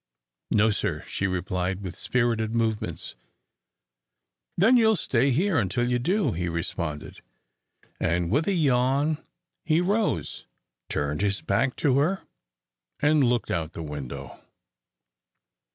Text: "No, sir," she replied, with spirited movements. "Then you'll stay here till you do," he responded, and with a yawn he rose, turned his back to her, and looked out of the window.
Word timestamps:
"No, 0.49 0.71
sir," 0.71 1.03
she 1.05 1.27
replied, 1.27 1.81
with 1.83 1.95
spirited 1.95 2.55
movements. 2.55 3.15
"Then 4.57 4.75
you'll 4.75 4.95
stay 4.95 5.29
here 5.29 5.63
till 5.65 5.87
you 5.87 5.99
do," 5.99 6.31
he 6.31 6.49
responded, 6.49 7.21
and 7.99 8.31
with 8.31 8.47
a 8.47 8.53
yawn 8.53 9.23
he 9.63 9.79
rose, 9.79 10.47
turned 10.89 11.21
his 11.21 11.43
back 11.43 11.75
to 11.75 11.99
her, 11.99 12.23
and 12.99 13.23
looked 13.23 13.51
out 13.51 13.65
of 13.65 13.71
the 13.73 13.83
window. 13.83 14.41